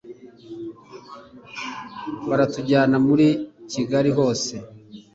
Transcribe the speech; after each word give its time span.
baratujyana 2.27 2.97
muri 3.07 3.27
kigali 3.71 4.09
hose 4.17 4.53